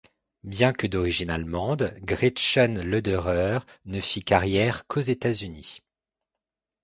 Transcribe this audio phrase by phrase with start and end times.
[0.43, 5.81] Bien que d'origine allemande, Gretchen Lederer ne fit carrière qu'aux États-Unis.